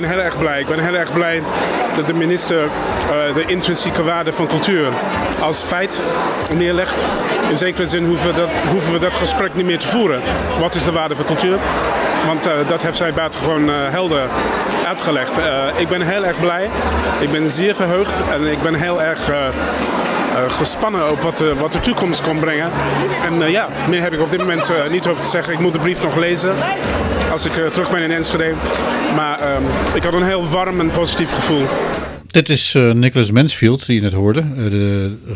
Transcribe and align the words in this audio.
ben 0.00 0.10
heel 0.10 0.20
erg 0.20 0.38
blij. 0.38 0.60
Ik 0.60 0.66
ben 0.66 0.78
heel 0.78 0.94
erg 0.94 1.12
blij 1.12 1.42
dat 1.96 2.06
de 2.06 2.14
minister 2.14 2.64
uh, 2.64 3.34
de 3.34 3.44
intrinsieke 3.46 4.02
waarde 4.02 4.32
van 4.32 4.46
cultuur 4.46 4.88
als 5.40 5.62
feit 5.62 6.02
neerlegt. 6.52 7.04
In 7.50 7.56
zekere 7.56 7.86
zin 7.86 8.04
hoeven 8.04 8.34
dat, 8.34 8.48
hoeven 8.70 8.92
we 8.92 8.98
dat 8.98 9.16
gesprek 9.16 9.54
niet 9.54 9.64
meer 9.64 9.78
te 9.78 9.86
voeren. 9.86 10.20
Wat 10.60 10.74
is 10.74 10.84
de 10.84 10.92
waarde 10.92 11.16
van 11.16 11.24
cultuur? 11.24 11.58
Want 12.26 12.46
uh, 12.46 12.52
dat 12.68 12.82
heeft 12.82 12.96
zij 12.96 13.12
buitengewoon 13.12 13.68
uh, 13.68 13.74
helder 13.90 14.28
uitgelegd. 14.86 15.38
ik 15.76 15.88
ben 15.88 16.00
heel 16.00 16.24
erg 16.24 16.40
blij. 16.40 16.70
Ik 17.20 17.30
ben 17.30 17.50
zeer 17.50 17.74
verheugd 17.74 18.22
en 18.32 18.46
ik 18.46 18.62
ben 18.62 18.74
heel 18.74 19.02
erg 19.02 19.30
gespannen 20.48 21.10
op 21.10 21.20
wat, 21.20 21.40
uh, 21.40 21.52
wat 21.60 21.72
de 21.72 21.80
toekomst 21.80 22.22
kon 22.22 22.38
brengen. 22.38 22.70
En 23.24 23.50
ja, 23.50 23.68
meer 23.88 24.00
heb 24.00 24.12
ik 24.12 24.20
op 24.20 24.30
dit 24.30 24.38
moment 24.38 24.70
niet 24.90 25.06
over 25.06 25.22
te 25.22 25.28
zeggen. 25.28 25.52
Ik 25.52 25.58
moet 25.58 25.72
de 25.72 25.78
brief 25.78 26.02
nog 26.02 26.16
lezen 26.16 26.54
als 27.30 27.44
ik 27.44 27.52
terug 27.52 27.90
ben 27.90 28.02
in 28.02 28.10
Enschede. 28.10 28.54
Maar 29.14 29.40
ehm, 29.40 29.62
ik 29.94 30.02
had 30.02 30.14
een 30.14 30.22
heel 30.22 30.48
warm 30.48 30.80
en 30.80 30.90
positief 30.90 31.32
gevoel. 31.32 31.66
Dit 32.26 32.48
is 32.48 32.72
Nicholas 32.92 33.30
Mansfield, 33.30 33.86
die 33.86 33.94
je 33.94 34.00
net 34.00 34.12
hoorde, 34.12 34.44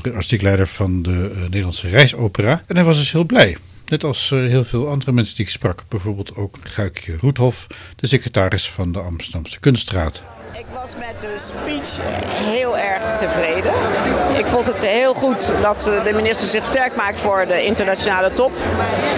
de 0.02 0.10
artistiek 0.12 0.42
leider 0.42 0.66
van 0.66 1.02
de 1.02 1.30
Nederlandse 1.40 1.88
Reisopera. 1.88 2.62
En 2.66 2.76
hij 2.76 2.84
was 2.84 2.98
dus 2.98 3.12
heel 3.12 3.24
blij. 3.24 3.56
Net 3.90 4.04
als 4.04 4.30
heel 4.30 4.64
veel 4.64 4.88
andere 4.88 5.12
mensen 5.12 5.36
die 5.36 5.44
ik 5.44 5.50
sprak. 5.50 5.84
Bijvoorbeeld 5.88 6.36
ook 6.36 6.56
Guikje 6.62 7.16
Roethof, 7.20 7.66
de 7.96 8.06
secretaris 8.06 8.70
van 8.70 8.92
de 8.92 9.00
Amsterdamse 9.00 9.60
Kunststraat 9.60 10.22
was 10.80 10.96
met 10.96 11.20
de 11.20 11.34
speech 11.38 11.98
heel 12.44 12.78
erg 12.78 13.09
tevreden. 13.20 13.72
Ik 14.36 14.46
vond 14.46 14.66
het 14.66 14.86
heel 14.86 15.14
goed 15.14 15.52
dat 15.62 15.90
de 16.04 16.12
minister 16.12 16.48
zich 16.48 16.66
sterk 16.66 16.96
maakt 16.96 17.20
voor 17.20 17.46
de 17.46 17.64
internationale 17.64 18.32
top. 18.32 18.52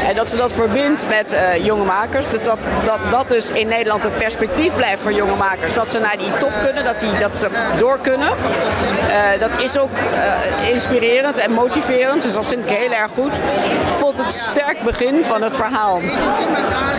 En 0.08 0.14
dat 0.14 0.28
ze 0.28 0.36
dat 0.36 0.52
verbindt 0.52 1.08
met 1.08 1.32
uh, 1.32 1.64
jonge 1.64 1.84
makers. 1.84 2.28
Dus 2.28 2.42
dat, 2.42 2.58
dat 2.84 2.98
dat 3.10 3.28
dus 3.28 3.50
in 3.50 3.68
Nederland 3.68 4.02
het 4.02 4.18
perspectief 4.18 4.74
blijft 4.74 5.02
voor 5.02 5.12
jonge 5.12 5.36
makers. 5.36 5.74
Dat 5.74 5.90
ze 5.90 5.98
naar 5.98 6.18
die 6.18 6.36
top 6.36 6.52
kunnen, 6.64 6.84
dat, 6.84 7.00
die, 7.00 7.18
dat 7.18 7.36
ze 7.36 7.48
door 7.78 7.98
kunnen. 8.02 8.28
Uh, 8.28 9.40
dat 9.40 9.62
is 9.62 9.78
ook 9.78 9.90
inspirerend 10.70 11.38
en 11.38 11.50
motiverend. 11.50 12.22
Dus 12.22 12.32
dat 12.32 12.46
vind 12.46 12.64
ik 12.64 12.76
heel 12.76 12.92
erg 12.92 13.10
goed. 13.14 13.36
Ik 13.36 13.98
vond 13.98 14.18
het 14.18 14.32
sterk 14.32 14.82
begin 14.82 15.24
van 15.24 15.42
het 15.42 15.56
verhaal. 15.56 16.00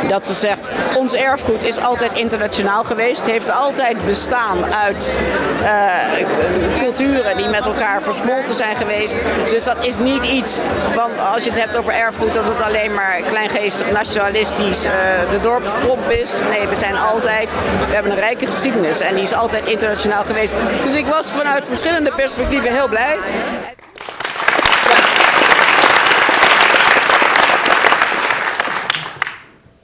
Dat 0.07 0.25
ze 0.25 0.33
zegt, 0.33 0.69
ons 0.95 1.13
erfgoed 1.13 1.63
is 1.63 1.79
altijd 1.79 2.13
internationaal 2.13 2.83
geweest. 2.83 3.25
Heeft 3.25 3.51
altijd 3.51 4.05
bestaan 4.05 4.57
uit 4.85 5.19
uh, 5.61 6.89
die 6.97 7.47
met 7.49 7.65
elkaar 7.65 8.01
versmolten 8.01 8.53
zijn 8.53 8.75
geweest. 8.75 9.23
Dus 9.49 9.63
dat 9.63 9.85
is 9.85 9.97
niet 9.97 10.23
iets 10.23 10.63
van, 10.93 11.19
als 11.33 11.43
je 11.43 11.49
het 11.49 11.59
hebt 11.59 11.77
over 11.77 11.93
erfgoed, 11.93 12.33
dat 12.33 12.45
het 12.45 12.61
alleen 12.61 12.93
maar 12.93 13.21
kleingeestig, 13.21 13.91
nationalistisch 13.91 14.85
uh, 14.85 14.91
de 15.31 15.39
dorpsprop 15.41 16.09
is. 16.09 16.41
Nee, 16.49 16.67
we 16.67 16.75
zijn 16.75 16.95
altijd, 16.95 17.53
we 17.87 17.93
hebben 17.93 18.11
een 18.11 18.19
rijke 18.19 18.45
geschiedenis 18.45 18.99
en 18.99 19.13
die 19.13 19.23
is 19.23 19.33
altijd 19.33 19.65
internationaal 19.65 20.23
geweest. 20.23 20.53
Dus 20.83 20.93
ik 20.93 21.05
was 21.05 21.31
vanuit 21.31 21.65
verschillende 21.65 22.11
perspectieven 22.11 22.71
heel 22.71 22.87
blij. 22.87 23.17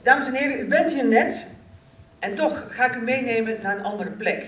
Dames 0.02 0.26
en 0.26 0.34
heren, 0.34 0.60
u 0.60 0.66
bent 0.66 0.92
hier 0.92 1.06
net 1.06 1.46
en 2.18 2.34
toch 2.34 2.62
ga 2.68 2.84
ik 2.84 2.94
u 2.94 3.00
meenemen 3.00 3.56
naar 3.62 3.76
een 3.76 3.84
andere 3.84 4.10
plek 4.10 4.44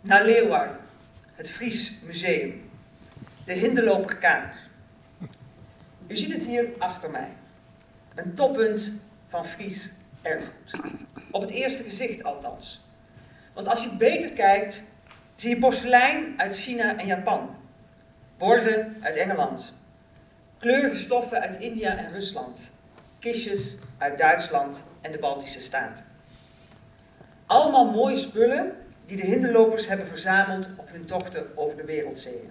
naar 0.00 0.24
Leeuwarden, 0.24 0.76
het 1.38 1.50
Fries 1.50 1.92
Museum, 2.02 2.70
de 3.44 3.52
Hindeloperkamer. 3.52 4.56
U 6.06 6.16
ziet 6.16 6.32
het 6.32 6.44
hier 6.44 6.68
achter 6.78 7.10
mij. 7.10 7.28
Een 8.14 8.34
toppunt 8.34 8.92
van 9.28 9.46
Fries 9.46 9.88
erfgoed. 10.22 10.72
Op 11.30 11.40
het 11.40 11.50
eerste 11.50 11.82
gezicht 11.82 12.24
althans. 12.24 12.80
Want 13.54 13.68
als 13.68 13.84
je 13.84 13.96
beter 13.96 14.32
kijkt, 14.32 14.82
zie 15.34 15.50
je 15.50 15.58
porselein 15.58 16.34
uit 16.36 16.56
China 16.56 16.96
en 16.96 17.06
Japan. 17.06 17.56
Borden 18.38 18.96
uit 19.00 19.16
Engeland. 19.16 19.74
Kleurige 20.58 20.96
stoffen 20.96 21.40
uit 21.40 21.56
India 21.56 21.96
en 21.96 22.12
Rusland. 22.12 22.60
Kistjes 23.18 23.76
uit 23.98 24.18
Duitsland 24.18 24.82
en 25.00 25.12
de 25.12 25.18
Baltische 25.18 25.60
Staten. 25.60 26.04
Allemaal 27.46 27.90
mooie 27.90 28.16
spullen 28.16 28.76
die 29.08 29.16
de 29.16 29.26
hinderlopers 29.26 29.86
hebben 29.86 30.06
verzameld 30.06 30.68
op 30.76 30.90
hun 30.90 31.04
tochten 31.04 31.46
over 31.54 31.76
de 31.76 31.84
wereldzeeën. 31.84 32.50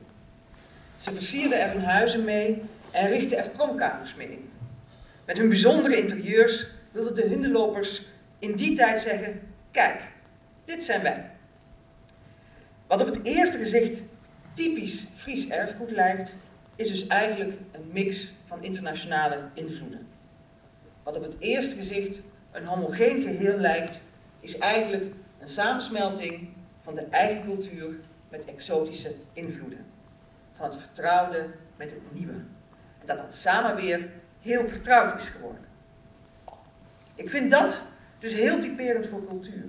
Ze 0.95 1.11
versierden 1.11 1.61
er 1.61 1.71
hun 1.71 1.83
huizen 1.83 2.23
mee 2.23 2.61
en 2.91 3.07
richtten 3.07 3.37
er 3.37 3.49
pronkkamers 3.49 4.15
mee 4.15 4.31
in. 4.31 4.49
Met 5.25 5.37
hun 5.37 5.49
bijzondere 5.49 5.97
interieurs 5.97 6.67
wilden 6.91 7.15
de 7.15 7.27
hinderlopers 7.27 8.05
in 8.39 8.55
die 8.55 8.75
tijd 8.75 8.99
zeggen: 8.99 9.41
Kijk, 9.71 10.01
dit 10.65 10.83
zijn 10.83 11.01
wij. 11.01 11.29
Wat 12.87 13.01
op 13.01 13.07
het 13.07 13.23
eerste 13.23 13.57
gezicht 13.57 14.03
typisch 14.53 15.05
Fries 15.15 15.47
erfgoed 15.47 15.91
lijkt, 15.91 16.35
is 16.75 16.87
dus 16.87 17.07
eigenlijk 17.07 17.53
een 17.71 17.89
mix 17.91 18.31
van 18.45 18.63
internationale 18.63 19.39
invloeden. 19.53 20.07
Wat 21.03 21.17
op 21.17 21.23
het 21.23 21.35
eerste 21.39 21.75
gezicht 21.75 22.21
een 22.51 22.65
homogeen 22.65 23.21
geheel 23.21 23.57
lijkt, 23.57 23.99
is 24.39 24.57
eigenlijk 24.57 25.05
een 25.39 25.49
samensmelting 25.49 26.49
van 26.81 26.95
de 26.95 27.05
eigen 27.09 27.43
cultuur 27.43 27.99
met 28.29 28.45
exotische 28.45 29.15
invloeden. 29.33 29.85
Van 30.51 30.65
het 30.65 30.75
vertrouwde 30.75 31.45
met 31.75 31.91
het 31.91 32.13
nieuwe. 32.13 32.33
En 32.99 33.05
dat 33.05 33.17
dan 33.17 33.33
samen 33.33 33.75
weer 33.75 34.09
heel 34.41 34.67
vertrouwd 34.67 35.19
is 35.21 35.29
geworden. 35.29 35.65
Ik 37.15 37.29
vind 37.29 37.51
dat 37.51 37.87
dus 38.19 38.33
heel 38.33 38.59
typerend 38.59 39.07
voor 39.07 39.25
cultuur. 39.27 39.65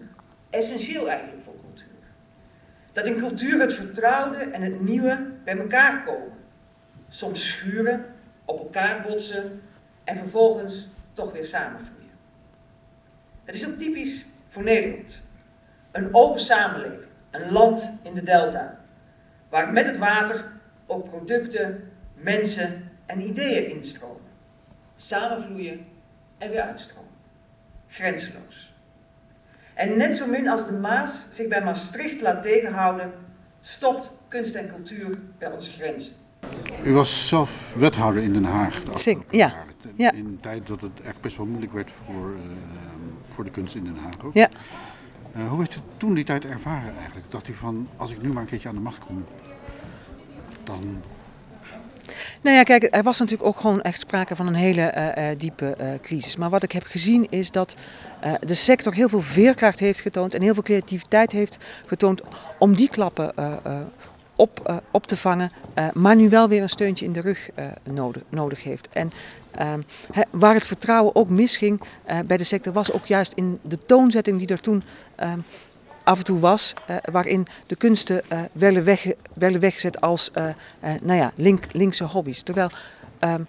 Essentieel 0.51 1.09
eigenlijk 1.09 1.43
voor 1.43 1.57
cultuur. 1.61 1.87
Dat 2.93 3.07
in 3.07 3.19
cultuur 3.19 3.61
het 3.61 3.73
vertrouwde 3.73 4.37
en 4.37 4.63
het 4.63 4.81
nieuwe 4.81 5.27
bij 5.45 5.59
elkaar 5.59 6.05
komen. 6.05 6.37
Soms 7.09 7.49
schuren, 7.49 8.05
op 8.45 8.59
elkaar 8.59 9.03
botsen 9.03 9.63
en 10.05 10.17
vervolgens 10.17 10.89
toch 11.13 11.33
weer 11.33 11.45
samenvloeien. 11.45 12.11
Het 13.45 13.55
is 13.55 13.67
ook 13.67 13.79
typisch 13.79 14.27
voor 14.49 14.63
Nederland. 14.63 15.21
Een 15.91 16.15
open 16.15 16.41
samenleving, 16.41 17.11
een 17.31 17.53
land 17.53 17.93
in 18.03 18.15
de 18.15 18.23
delta, 18.23 18.79
waar 19.49 19.73
met 19.73 19.87
het 19.87 19.99
water 19.99 20.45
ook 20.87 21.05
producten, 21.05 21.91
mensen 22.15 22.91
en 23.07 23.21
ideeën 23.21 23.71
instromen. 23.71 24.23
Samenvloeien 24.97 25.87
en 26.39 26.51
weer 26.51 26.63
uitstromen. 26.63 27.11
Grenzeloos. 27.89 28.75
En 29.75 29.97
net 29.97 30.17
zo 30.17 30.27
min 30.27 30.49
als 30.49 30.67
de 30.67 30.73
Maas 30.73 31.29
zich 31.31 31.49
bij 31.49 31.65
Maastricht 31.65 32.21
laat 32.21 32.43
tegenhouden, 32.43 33.13
stopt 33.61 34.19
kunst 34.29 34.55
en 34.55 34.69
cultuur 34.69 35.19
bij 35.39 35.51
onze 35.53 35.71
grenzen. 35.71 36.13
U 36.85 36.93
was 36.93 37.29
zelf 37.29 37.75
wethouder 37.75 38.23
in 38.23 38.33
Den 38.33 38.45
Haag. 38.45 38.83
Zeker, 38.95 39.25
ja. 39.31 39.55
ja. 39.97 40.13
In 40.13 40.27
een 40.27 40.39
tijd 40.41 40.67
dat 40.67 40.81
het 40.81 41.01
echt 41.05 41.21
best 41.21 41.37
wel 41.37 41.47
moeilijk 41.47 41.73
werd 41.73 41.91
voor, 41.91 42.31
uh, 42.31 42.39
voor 43.29 43.45
de 43.45 43.51
kunst 43.51 43.75
in 43.75 43.85
Den 43.85 43.97
Haag 43.97 44.25
ook. 44.25 44.35
Ja. 44.35 44.49
Uh, 45.39 45.49
hoe 45.49 45.59
heeft 45.59 45.77
u 45.77 45.81
toen 45.97 46.15
die 46.15 46.25
tijd 46.25 46.45
ervaren 46.45 46.97
eigenlijk? 46.99 47.31
Dacht 47.31 47.49
u 47.49 47.55
van, 47.55 47.89
als 47.97 48.11
ik 48.11 48.23
nu 48.23 48.33
maar 48.33 48.43
een 48.43 48.49
keertje 48.49 48.69
aan 48.69 48.75
de 48.75 48.81
macht 48.81 48.99
kom, 48.99 49.25
dan... 50.65 51.03
Nou 52.41 52.57
ja, 52.57 52.63
kijk, 52.63 52.89
er 52.91 53.03
was 53.03 53.19
natuurlijk 53.19 53.49
ook 53.49 53.61
gewoon 53.61 53.83
echt 53.83 54.01
sprake 54.01 54.37
van 54.37 54.47
een 54.47 54.55
hele 54.55 54.95
uh, 54.97 55.31
uh, 55.31 55.39
diepe 55.39 55.99
crisis. 56.03 56.37
Maar 56.37 56.51
wat 56.51 56.63
ik 56.63 56.73
heb 56.73 56.85
gezien 56.87 57.27
is 57.31 57.51
dat 57.51 57.75
de 58.41 58.55
sector 58.55 58.95
heel 58.95 59.09
veel 59.09 59.21
veerkracht 59.21 59.79
heeft 59.79 60.01
getoond 60.01 60.35
en 60.35 60.43
heel 60.43 60.55
veel 60.55 60.63
creativiteit 60.63 61.33
heeft 61.33 61.59
getoond 61.87 62.23
om 62.59 62.77
die 62.77 62.89
klappen 62.89 63.33
op, 64.39 64.83
op 64.91 65.07
te 65.07 65.17
vangen, 65.17 65.53
maar 65.93 66.17
nu 66.17 66.29
wel 66.29 66.49
weer 66.49 66.63
een 66.63 66.69
steuntje 66.69 67.05
in 67.05 67.13
de 67.13 67.21
rug 67.21 67.49
nodig, 67.85 68.23
nodig 68.31 68.63
heeft. 68.63 68.89
En 68.93 69.13
Ehm, 69.59 69.81
waar 70.31 70.55
het 70.55 70.67
vertrouwen 70.67 71.15
ook 71.15 71.29
misging 71.29 71.81
bij 72.27 72.37
de 72.37 72.45
sector 72.45 72.73
was 72.73 72.93
ook 72.93 73.07
juist 73.07 73.33
in 73.33 73.59
de 73.63 73.79
toonzetting 73.79 74.39
die 74.39 74.49
er 74.49 74.61
toen 74.61 74.83
ehm, 75.17 75.39
af 76.03 76.19
en 76.19 76.25
toe 76.25 76.39
was, 76.39 76.75
waarin 77.11 77.47
de 77.67 77.77
kunsten 77.77 78.23
uh, 78.33 78.41
werden, 78.53 78.85
weg, 78.85 79.13
weggezet 79.35 80.01
als 80.01 80.31
nou 80.81 81.19
ja, 81.19 81.33
link, 81.35 81.65
linkse 81.73 82.05
hobby's. 82.05 82.43
Terwijl 82.43 82.71
um, 83.21 83.47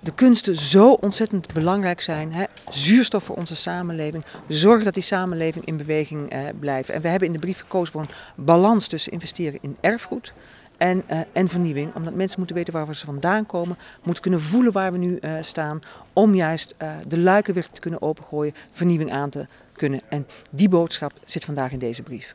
de 0.00 0.12
kunsten 0.14 0.56
zo 0.56 0.92
ontzettend 0.92 1.52
belangrijk 1.52 2.00
zijn. 2.00 2.32
Hè? 2.32 2.44
Zuurstof 2.70 3.24
voor 3.24 3.36
onze 3.36 3.56
samenleving. 3.56 4.24
Zorg 4.48 4.82
dat 4.82 4.94
die 4.94 5.02
samenleving 5.02 5.64
in 5.64 5.76
beweging 5.76 6.32
blijft. 6.58 6.88
En 6.88 7.00
we 7.00 7.08
hebben 7.08 7.28
in 7.28 7.34
de 7.34 7.40
brief 7.40 7.58
gekozen 7.58 7.92
voor 7.92 8.00
een 8.00 8.44
balans 8.44 8.86
tussen 8.86 9.12
investeren 9.12 9.58
in 9.62 9.76
erfgoed 9.80 10.32
en, 10.78 11.02
uh, 11.10 11.20
en 11.32 11.48
vernieuwing. 11.48 11.94
Omdat 11.94 12.14
mensen 12.14 12.38
moeten 12.38 12.56
weten 12.56 12.72
waar 12.72 12.94
ze 12.94 13.04
vandaan 13.04 13.46
komen, 13.46 13.78
moeten 14.02 14.22
kunnen 14.22 14.40
voelen 14.40 14.72
waar 14.72 14.92
we 14.92 14.98
nu 14.98 15.18
uh, 15.20 15.32
staan, 15.40 15.80
om 16.12 16.34
juist 16.34 16.74
uh, 16.82 16.90
de 17.08 17.18
luiken 17.18 17.54
weer 17.54 17.68
te 17.72 17.80
kunnen 17.80 18.02
opengooien, 18.02 18.54
vernieuwing 18.72 19.12
aan 19.12 19.30
te 19.30 19.46
kunnen. 19.72 20.00
En 20.08 20.26
die 20.50 20.68
boodschap 20.68 21.12
zit 21.24 21.44
vandaag 21.44 21.72
in 21.72 21.78
deze 21.78 22.02
brief. 22.02 22.34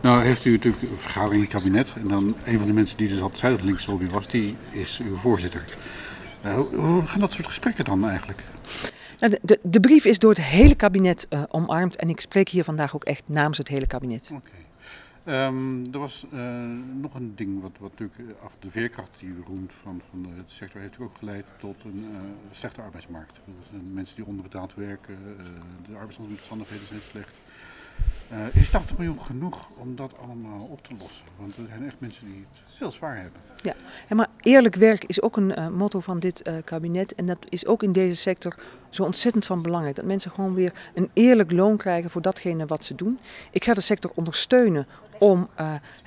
Nou 0.00 0.22
heeft 0.22 0.44
u 0.44 0.50
natuurlijk 0.50 0.82
een 0.82 0.98
vergadering 0.98 1.42
in 1.42 1.50
het 1.50 1.62
kabinet 1.62 1.92
en 1.96 2.08
dan 2.08 2.36
een 2.44 2.58
van 2.58 2.66
de 2.66 2.74
mensen 2.74 2.96
die 2.96 3.08
dus 3.08 3.20
altijd 3.20 3.62
linkslobby 3.62 4.08
was, 4.08 4.28
die 4.28 4.56
is 4.70 5.00
uw 5.04 5.16
voorzitter. 5.16 5.64
Hoe, 6.52 6.74
hoe 6.74 7.06
gaan 7.06 7.20
dat 7.20 7.32
soort 7.32 7.46
gesprekken 7.46 7.84
dan 7.84 8.08
eigenlijk? 8.08 8.44
Nou, 9.20 9.32
de, 9.32 9.38
de, 9.42 9.58
de 9.62 9.80
brief 9.80 10.04
is 10.04 10.18
door 10.18 10.30
het 10.30 10.42
hele 10.42 10.74
kabinet 10.74 11.26
uh, 11.30 11.42
omarmd 11.48 11.96
en 11.96 12.08
ik 12.08 12.20
spreek 12.20 12.48
hier 12.48 12.64
vandaag 12.64 12.94
ook 12.94 13.04
echt 13.04 13.22
namens 13.26 13.58
het 13.58 13.68
hele 13.68 13.86
kabinet. 13.86 14.30
Oké. 14.32 14.50
Okay. 15.24 15.46
Um, 15.46 15.92
er 15.92 15.98
was 15.98 16.26
uh, 16.34 16.40
nog 17.00 17.14
een 17.14 17.32
ding 17.34 17.62
wat, 17.62 17.70
wat 17.78 17.90
natuurlijk 17.98 18.38
af 18.42 18.56
de 18.58 18.70
veerkracht 18.70 19.18
die 19.18 19.28
u 19.28 19.42
roemt 19.46 19.74
van, 19.74 20.00
van 20.10 20.22
de 20.22 20.28
sector 20.46 20.80
heeft 20.80 20.98
ook 20.98 21.16
geleid 21.18 21.46
tot 21.58 21.84
een 21.84 22.08
uh, 22.12 22.18
slechte 22.50 22.80
arbeidsmarkt. 22.82 23.40
mensen 23.92 24.16
die 24.16 24.26
onderbetaald 24.26 24.74
werken, 24.74 25.18
de 25.88 25.94
arbeidsomstandigheden 25.96 26.86
zijn 26.86 27.00
slecht. 27.10 27.34
Uh, 28.32 28.62
is 28.62 28.70
80 28.70 28.96
miljoen 28.96 29.20
genoeg 29.20 29.68
om 29.76 29.96
dat 29.96 30.18
allemaal 30.18 30.68
op 30.70 30.86
te 30.86 30.94
lossen? 31.00 31.24
Want 31.36 31.56
er 31.56 31.66
zijn 31.68 31.86
echt 31.86 31.96
mensen 31.98 32.26
die 32.26 32.46
het 32.50 32.62
heel 32.78 32.92
zwaar 32.92 33.16
hebben. 33.16 33.40
Ja, 33.62 33.74
maar 34.08 34.28
eerlijk 34.40 34.74
werk 34.74 35.04
is 35.04 35.22
ook 35.22 35.36
een 35.36 35.58
uh, 35.58 35.68
motto 35.68 36.00
van 36.00 36.18
dit 36.18 36.48
uh, 36.48 36.54
kabinet. 36.64 37.14
En 37.14 37.26
dat 37.26 37.38
is 37.48 37.66
ook 37.66 37.82
in 37.82 37.92
deze 37.92 38.14
sector 38.14 38.56
zo 38.90 39.02
ontzettend 39.02 39.46
van 39.46 39.62
belang. 39.62 39.94
Dat 39.94 40.04
mensen 40.04 40.30
gewoon 40.30 40.54
weer 40.54 40.72
een 40.94 41.10
eerlijk 41.12 41.50
loon 41.50 41.76
krijgen 41.76 42.10
voor 42.10 42.22
datgene 42.22 42.66
wat 42.66 42.84
ze 42.84 42.94
doen. 42.94 43.18
Ik 43.50 43.64
ga 43.64 43.74
de 43.74 43.80
sector 43.80 44.12
ondersteunen 44.14 44.86
om 45.18 45.48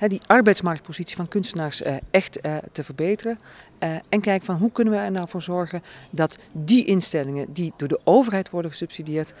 die 0.08 0.20
arbeidsmarktpositie 0.26 1.16
van 1.16 1.28
kunstenaars 1.28 1.82
echt 2.10 2.32
te 2.72 2.84
verbeteren. 2.84 3.38
en 4.08 4.20
kijken 4.20 4.46
van 4.46 4.56
hoe 4.56 4.72
kunnen 4.72 4.94
we 4.94 5.00
er 5.00 5.10
nou 5.10 5.28
voor 5.28 5.42
zorgen 5.42 5.82
dat 6.10 6.38
die 6.52 6.84
instellingen 6.84 7.52
die 7.52 7.72
door 7.76 7.88
de 7.88 8.00
overheid 8.04 8.50
worden 8.50 8.70
gesubsidieerd, 8.70 9.34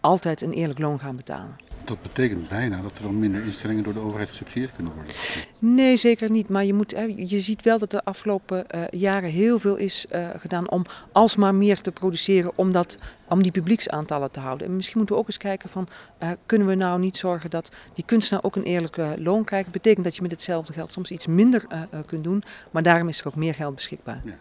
altijd 0.00 0.40
een 0.40 0.52
eerlijk 0.52 0.78
loon 0.78 1.00
gaan 1.00 1.16
betalen. 1.16 1.56
Dat 1.84 2.02
betekent 2.02 2.48
bijna 2.48 2.82
dat 2.82 2.96
er 2.96 3.02
dan 3.02 3.18
minder 3.18 3.44
instellingen 3.44 3.82
door 3.82 3.92
de 3.92 4.00
overheid 4.00 4.28
gesubsidieerd 4.28 4.74
kunnen 4.74 4.92
worden. 4.94 5.14
Nee, 5.58 5.96
zeker 5.96 6.30
niet. 6.30 6.48
Maar 6.48 6.64
je, 6.64 6.74
moet, 6.74 6.90
je 7.16 7.40
ziet 7.40 7.62
wel 7.62 7.78
dat 7.78 7.90
de 7.90 8.04
afgelopen 8.04 8.64
uh, 8.74 8.82
jaren 8.90 9.30
heel 9.30 9.58
veel 9.58 9.76
is 9.76 10.06
uh, 10.12 10.28
gedaan 10.36 10.70
om 10.70 10.84
alsmaar 11.12 11.54
meer 11.54 11.80
te 11.80 11.92
produceren, 11.92 12.52
om, 12.54 12.72
dat, 12.72 12.98
om 13.28 13.42
die 13.42 13.52
publieksaantallen 13.52 14.30
te 14.30 14.40
houden. 14.40 14.66
En 14.66 14.76
misschien 14.76 14.98
moeten 14.98 15.14
we 15.14 15.20
ook 15.20 15.28
eens 15.28 15.38
kijken 15.38 15.68
van, 15.68 15.88
uh, 16.22 16.30
kunnen 16.46 16.68
we 16.68 16.74
nou 16.74 17.00
niet 17.00 17.16
zorgen 17.16 17.50
dat 17.50 17.70
die 17.94 18.04
kunstenaar 18.04 18.44
ook 18.44 18.56
een 18.56 18.62
eerlijke 18.62 19.14
loon 19.18 19.44
krijgt. 19.44 19.64
Dat 19.64 19.82
betekent 19.82 20.04
dat 20.04 20.16
je 20.16 20.22
met 20.22 20.30
hetzelfde 20.30 20.72
geld 20.72 20.92
soms 20.92 21.10
iets 21.10 21.26
minder 21.26 21.66
kunt 22.06 22.24
doen, 22.24 22.42
maar 22.70 22.82
daarom 22.82 23.08
is 23.08 23.20
er 23.20 23.26
ook 23.26 23.36
meer 23.36 23.54
geld 23.54 23.74
beschikbaar. 23.74 24.20
Ja. 24.24 24.38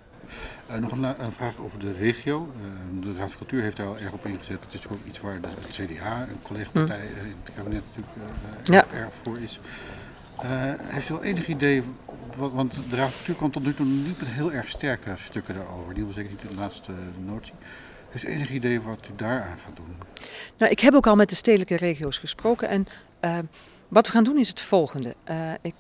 Uh, 0.70 0.76
nog 0.76 0.92
een, 0.92 1.04
een, 1.04 1.32
vraag 1.32 1.58
over 1.58 1.80
de 1.80 1.94
regio. 1.94 2.54
Uh, 2.58 3.04
de 3.04 3.20
Raad 3.20 3.32
van 3.32 3.38
Cultuur 3.38 3.62
heeft 3.62 3.78
daar 3.78 3.88
al 3.88 3.98
erg 3.98 4.12
op 4.12 4.26
ingezet. 4.26 4.64
Het 4.64 4.74
is 4.74 4.88
ook 4.88 5.00
iets 5.08 5.20
waar 5.20 5.42
de, 5.42 5.48
het 5.48 5.70
CDA, 5.70 6.22
een 6.22 6.42
collega-partij 6.42 6.98
mm. 6.98 7.26
in 7.26 7.36
het 7.44 7.56
kabinet 7.56 7.82
natuurlijk 7.96 8.34
ja. 8.64 8.86
erg 8.98 9.14
voor 9.14 9.38
is. 9.38 9.60
heeft 10.88 11.10
u 11.10 11.14
al 11.14 11.24
enig 11.24 11.48
idee, 11.48 11.84
want 12.36 12.74
de 12.90 12.96
Raad 12.96 13.10
van 13.10 13.18
Cultuur 13.18 13.36
kwam 13.36 13.52
tot 13.52 13.64
nu 13.64 13.74
toe 13.74 13.86
niet 13.86 14.20
met 14.20 14.30
heel 14.30 14.52
erg 14.52 14.70
sterke 14.70 15.14
stukken 15.18 15.56
daarover. 15.56 15.88
Ieder 15.88 16.08
geval 16.08 16.14
zeker 16.14 16.32
niet 16.32 16.50
in 16.50 16.56
de 16.56 16.62
laatste 16.62 16.92
notie. 17.26 17.54
Heeft 18.10 18.26
u 18.26 18.28
enig 18.28 18.50
idee 18.50 18.82
wat 18.82 19.08
u 19.12 19.16
daaraan 19.16 19.58
gaat 19.58 19.76
doen? 19.76 19.96
Nou, 20.58 20.72
ik 20.72 20.80
heb 20.80 20.94
ook 20.94 21.08
al 21.08 21.16
met 21.16 21.30
de 21.30 21.36
stedelijke 21.36 21.76
regio's 21.76 22.18
gesproken. 22.18 22.70
En 22.70 22.88
wat 23.88 24.06
we 24.06 24.14
gaan 24.14 24.24
doen 24.24 24.38
is 24.38 24.48
het 24.48 24.62
volgende. 24.62 25.16
ik 25.62 25.76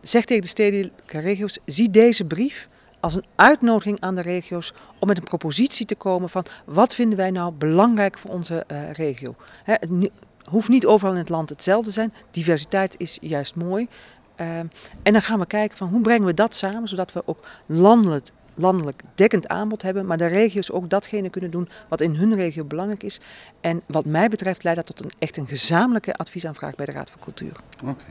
zeg 0.00 0.24
tegen 0.24 0.42
de 0.42 0.48
stedelijke 0.48 1.18
regio's, 1.18 1.58
zie 1.64 1.90
deze 1.90 2.24
brief 2.24 2.68
als 3.00 3.14
een 3.14 3.24
uitnodiging 3.34 4.00
aan 4.00 4.14
de 4.14 4.20
regio's 4.20 4.72
om 4.98 5.08
met 5.08 5.16
een 5.16 5.24
propositie 5.24 5.86
te 5.86 5.94
komen 5.94 6.30
van 6.30 6.44
wat 6.64 6.94
vinden 6.94 7.18
wij 7.18 7.30
nou 7.30 7.52
belangrijk 7.52 8.18
voor 8.18 8.30
onze 8.30 8.64
uh, 8.72 8.92
regio. 8.92 9.34
Het 9.64 10.10
hoeft 10.44 10.68
niet 10.68 10.86
overal 10.86 11.12
in 11.12 11.18
het 11.18 11.28
land 11.28 11.48
hetzelfde 11.48 11.86
te 11.86 11.92
zijn. 11.92 12.12
Diversiteit 12.30 12.94
is 12.98 13.18
juist 13.20 13.54
mooi. 13.54 13.88
Uh, 14.36 14.58
en 14.58 14.70
dan 15.02 15.22
gaan 15.22 15.38
we 15.38 15.46
kijken 15.46 15.76
van 15.76 15.88
hoe 15.88 16.00
brengen 16.00 16.26
we 16.26 16.34
dat 16.34 16.54
samen, 16.54 16.88
zodat 16.88 17.12
we 17.12 17.22
ook 17.26 17.46
landelijk, 17.66 18.28
landelijk 18.54 19.02
dekkend 19.14 19.48
aanbod 19.48 19.82
hebben, 19.82 20.06
maar 20.06 20.18
de 20.18 20.26
regio's 20.26 20.70
ook 20.70 20.90
datgene 20.90 21.30
kunnen 21.30 21.50
doen 21.50 21.68
wat 21.88 22.00
in 22.00 22.14
hun 22.14 22.34
regio 22.34 22.64
belangrijk 22.64 23.02
is. 23.02 23.20
En 23.60 23.82
wat 23.86 24.04
mij 24.04 24.28
betreft 24.28 24.64
leidt 24.64 24.86
dat 24.86 24.96
tot 24.96 25.04
een 25.04 25.18
echt 25.18 25.36
een 25.36 25.46
gezamenlijke 25.46 26.14
adviesaanvraag 26.14 26.74
bij 26.74 26.86
de 26.86 26.92
Raad 26.92 27.10
voor 27.10 27.20
Cultuur. 27.20 27.56
Oké. 27.84 28.04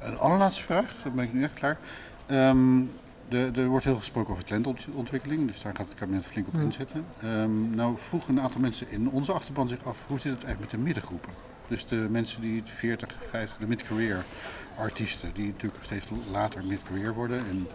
Een 0.00 0.18
allerlaatste 0.18 0.62
vraag, 0.62 0.94
dan 1.04 1.14
ben 1.14 1.24
ik 1.24 1.32
nu 1.32 1.42
echt 1.42 1.54
klaar. 1.54 1.78
Um, 2.30 2.90
de, 3.30 3.50
er 3.54 3.66
wordt 3.66 3.84
heel 3.84 3.96
gesproken 3.96 4.32
over 4.32 4.44
talentontwikkeling, 4.44 5.46
dus 5.46 5.62
daar 5.62 5.76
gaat 5.76 5.88
het 5.88 5.98
kabinet 5.98 6.24
flink 6.24 6.46
op 6.46 6.54
inzetten. 6.54 7.04
Um, 7.24 7.74
nou 7.74 7.98
vroegen 7.98 8.36
een 8.36 8.42
aantal 8.42 8.60
mensen 8.60 8.90
in 8.90 9.10
onze 9.10 9.32
achterban 9.32 9.68
zich 9.68 9.84
af, 9.84 10.06
hoe 10.06 10.18
zit 10.18 10.32
het 10.32 10.44
eigenlijk 10.44 10.72
met 10.72 10.80
de 10.80 10.86
middengroepen? 10.86 11.32
Dus 11.68 11.86
de 11.86 12.06
mensen 12.10 12.40
die 12.40 12.62
40, 12.64 13.18
50, 13.28 13.58
de 13.58 13.66
mid-career 13.66 14.24
artiesten, 14.78 15.30
die 15.34 15.46
natuurlijk 15.46 15.84
steeds 15.84 16.06
later 16.32 16.64
mid-career 16.64 17.14
worden 17.14 17.38
en 17.38 17.66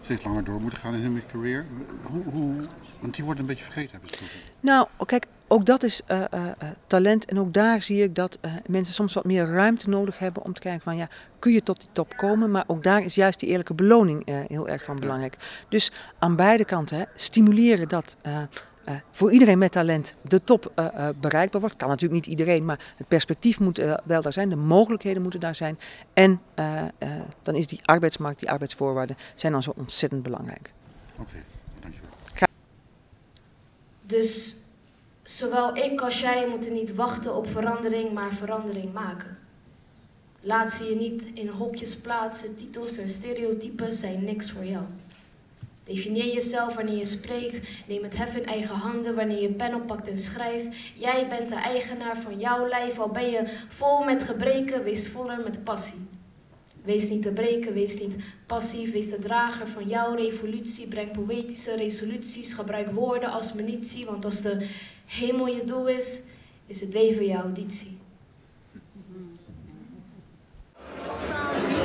steeds 0.00 0.24
langer 0.24 0.44
door 0.44 0.60
moeten 0.60 0.78
gaan 0.78 0.94
in 0.94 1.00
hun 1.00 1.12
mid-career. 1.12 1.66
Hoe, 2.02 2.24
hoe, 2.24 2.54
want 3.00 3.14
die 3.14 3.24
worden 3.24 3.42
een 3.42 3.48
beetje 3.48 3.64
vergeten, 3.64 3.90
hebben 3.90 4.18
ze 4.18 4.24
Nou, 4.60 4.88
kijk, 5.06 5.26
ook 5.48 5.64
dat 5.64 5.82
is 5.82 6.00
uh, 6.08 6.24
uh, 6.34 6.46
talent. 6.86 7.24
En 7.24 7.38
ook 7.38 7.52
daar 7.52 7.82
zie 7.82 8.02
ik 8.02 8.14
dat 8.14 8.38
uh, 8.42 8.52
mensen 8.66 8.94
soms 8.94 9.14
wat 9.14 9.24
meer 9.24 9.44
ruimte 9.44 9.88
nodig 9.88 10.18
hebben 10.18 10.44
om 10.44 10.52
te 10.52 10.60
kijken 10.60 10.82
van 10.82 10.96
ja, 10.96 11.08
kun 11.38 11.52
je 11.52 11.62
tot 11.62 11.80
die 11.80 11.88
top 11.92 12.16
komen? 12.16 12.50
Maar 12.50 12.64
ook 12.66 12.82
daar 12.82 13.02
is 13.02 13.14
juist 13.14 13.40
die 13.40 13.48
eerlijke 13.48 13.74
beloning 13.74 14.46
heel 14.48 14.68
erg 14.68 14.84
van 14.84 15.00
belangrijk. 15.00 15.36
Dus 15.68 15.92
aan 16.18 16.36
beide 16.36 16.64
kanten 16.64 16.98
hè, 16.98 17.04
stimuleren 17.14 17.88
dat 17.88 18.16
uh, 18.88 18.94
voor 19.10 19.32
iedereen 19.32 19.58
met 19.58 19.72
talent 19.72 20.14
de 20.22 20.44
top 20.44 20.72
uh, 20.76 20.84
uh, 20.84 21.08
bereikbaar 21.20 21.60
wordt. 21.60 21.76
Kan 21.76 21.88
natuurlijk 21.88 22.14
niet 22.14 22.38
iedereen, 22.38 22.64
maar 22.64 22.94
het 22.96 23.08
perspectief 23.08 23.60
moet 23.60 23.82
wel 24.04 24.22
daar 24.22 24.32
zijn, 24.32 24.48
de 24.48 24.56
mogelijkheden 24.56 25.22
moeten 25.22 25.40
daar 25.40 25.54
zijn. 25.54 25.78
En 26.12 26.40
dan 27.42 27.54
is 27.54 27.66
die 27.66 27.80
arbeidsmarkt, 27.84 28.40
die 28.40 28.50
arbeidsvoorwaarden, 28.50 29.16
zijn 29.34 29.52
dan 29.52 29.62
zo 29.62 29.72
ontzettend 29.76 30.22
belangrijk. 30.22 30.72
Oké, 31.12 31.20
okay, 31.20 31.42
dankjewel. 31.80 32.10
Dus 34.06 34.62
zowel 35.30 35.76
ik 35.76 36.00
als 36.00 36.20
jij 36.20 36.48
moeten 36.48 36.72
niet 36.72 36.94
wachten 36.94 37.34
op 37.34 37.50
verandering, 37.50 38.12
maar 38.12 38.34
verandering 38.34 38.92
maken. 38.92 39.38
Laat 40.40 40.72
ze 40.72 40.84
je 40.84 40.94
niet 40.94 41.22
in 41.34 41.48
hokjes 41.48 41.96
plaatsen, 41.96 42.56
titels 42.56 42.98
en 42.98 43.08
stereotypen 43.08 43.92
zijn 43.92 44.24
niks 44.24 44.50
voor 44.50 44.64
jou. 44.64 44.84
Definieer 45.84 46.34
jezelf 46.34 46.74
wanneer 46.74 46.96
je 46.96 47.04
spreekt. 47.04 47.68
Neem 47.86 48.02
het 48.02 48.16
hef 48.16 48.36
in 48.36 48.46
eigen 48.46 48.74
handen 48.74 49.14
wanneer 49.14 49.40
je 49.42 49.52
pen 49.52 49.74
oppakt 49.74 50.08
en 50.08 50.18
schrijft. 50.18 50.76
Jij 50.94 51.28
bent 51.28 51.48
de 51.48 51.54
eigenaar 51.54 52.18
van 52.18 52.38
jouw 52.38 52.68
lijf. 52.68 52.98
Al 52.98 53.08
ben 53.08 53.30
je 53.30 53.42
vol 53.68 54.04
met 54.04 54.22
gebreken, 54.22 54.84
wees 54.84 55.08
voller 55.08 55.40
met 55.44 55.64
passie. 55.64 56.07
Wees 56.88 57.08
niet 57.08 57.22
te 57.22 57.32
breken, 57.32 57.74
wees 57.74 58.00
niet 58.00 58.14
passief. 58.46 58.92
Wees 58.92 59.10
de 59.10 59.18
drager 59.18 59.68
van 59.68 59.88
jouw 59.88 60.14
revolutie. 60.14 60.88
Breng 60.88 61.12
poëtische 61.12 61.76
resoluties. 61.76 62.52
Gebruik 62.52 62.90
woorden 62.92 63.30
als 63.30 63.52
munitie. 63.52 64.06
Want 64.06 64.24
als 64.24 64.42
de 64.42 64.66
hemel 65.06 65.46
je 65.46 65.64
doel 65.64 65.88
is, 65.88 66.22
is 66.66 66.80
het 66.80 66.92
leven 66.92 67.26
jouw 67.26 67.42
auditie. 67.42 67.98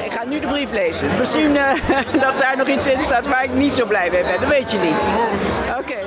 ga 0.10 0.24
nu 0.24 0.40
de 0.40 0.48
brief 0.48 0.72
lezen. 0.72 1.18
Misschien 1.18 1.56
uh, 1.56 1.90
dat 2.26 2.38
daar 2.38 2.58
nog 2.58 2.68
iets 2.68 2.88
in 2.88 3.00
staat 3.00 3.28
waar 3.28 3.44
ik 3.44 3.54
niet 3.54 3.74
zo 3.74 3.86
blij 3.86 4.10
mee 4.12 4.24
ben. 4.24 4.40
Dat 4.40 4.50
weet 4.50 4.72
je 4.72 4.78
niet. 4.78 5.08
Oké. 5.80 5.98